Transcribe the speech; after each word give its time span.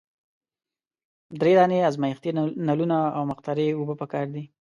دری 1.39 1.53
دانې 1.59 1.79
ازمیښتي 1.89 2.29
نلونه 2.67 2.97
او 3.17 3.23
مقطرې 3.31 3.67
اوبه 3.77 3.95
پکار 4.01 4.25
دي. 4.35 4.43